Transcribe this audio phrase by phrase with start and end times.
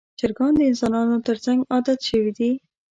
[0.19, 2.51] چرګان د انسانانو تر څنګ عادت شوي دي.